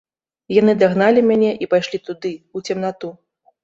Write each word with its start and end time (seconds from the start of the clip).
Яны 0.59 0.75
дагналі 0.85 1.25
мяне 1.33 1.53
і 1.67 1.71
пайшлі 1.77 2.03
туды, 2.11 2.35
у 2.55 2.67
цемнату. 2.69 3.17